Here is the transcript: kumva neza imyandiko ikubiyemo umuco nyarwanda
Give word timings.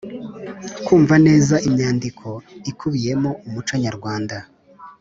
kumva 0.85 1.15
neza 1.27 1.55
imyandiko 1.67 2.27
ikubiyemo 2.71 3.31
umuco 3.47 3.73
nyarwanda 3.83 4.37